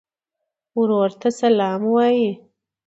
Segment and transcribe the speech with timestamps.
[0.79, 2.31] ورور ته سلام وایې.